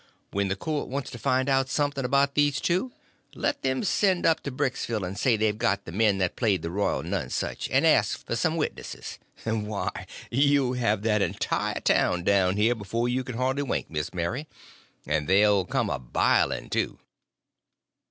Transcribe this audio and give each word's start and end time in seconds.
When 0.31 0.47
the 0.47 0.55
court 0.55 0.87
wants 0.89 1.11
to 1.11 1.19
find 1.19 1.47
out 1.47 1.69
something 1.69 2.03
about 2.03 2.33
these 2.33 2.59
two, 2.59 2.91
let 3.35 3.61
them 3.61 3.83
send 3.83 4.25
up 4.25 4.39
to 4.41 4.51
Bricksville 4.51 5.05
and 5.05 5.15
say 5.15 5.37
they've 5.37 5.55
got 5.55 5.85
the 5.85 5.91
men 5.91 6.17
that 6.17 6.35
played 6.35 6.63
the 6.63 6.71
Royal 6.71 7.03
Nonesuch, 7.03 7.69
and 7.69 7.85
ask 7.85 8.25
for 8.25 8.35
some 8.35 8.57
witnesses—why, 8.57 10.07
you'll 10.31 10.73
have 10.73 11.03
that 11.03 11.21
entire 11.21 11.81
town 11.81 12.23
down 12.23 12.57
here 12.57 12.73
before 12.73 13.07
you 13.09 13.23
can 13.23 13.37
hardly 13.37 13.61
wink, 13.61 13.91
Miss 13.91 14.11
Mary. 14.11 14.47
And 15.05 15.27
they'll 15.29 15.65
come 15.65 15.91
a 15.91 15.99
biling, 15.99 16.71
too." 16.71 16.97